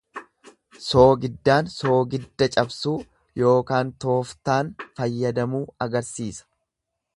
Soogiddaan 0.85 1.69
soogidda 1.73 2.47
cabsuu 2.55 2.97
ykn 3.51 3.93
tooftaan 4.07 4.75
fayyadamuu 5.01 5.65
agarsiisa. 5.89 6.49